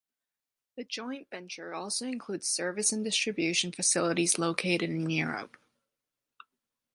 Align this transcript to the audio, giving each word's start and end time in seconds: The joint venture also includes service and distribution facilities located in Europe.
The 0.77 0.83
joint 0.83 1.29
venture 1.29 1.75
also 1.75 2.07
includes 2.07 2.47
service 2.47 2.91
and 2.91 3.05
distribution 3.05 3.71
facilities 3.71 4.39
located 4.39 4.89
in 4.89 5.07
Europe. 5.11 5.57